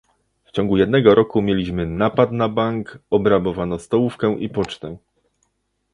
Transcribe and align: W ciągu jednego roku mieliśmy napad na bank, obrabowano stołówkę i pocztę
W 0.45 0.51
ciągu 0.51 0.77
jednego 0.77 1.15
roku 1.15 1.41
mieliśmy 1.41 1.85
napad 1.85 2.31
na 2.31 2.49
bank, 2.49 2.99
obrabowano 3.09 3.79
stołówkę 3.79 4.35
i 4.39 4.49
pocztę 4.49 4.97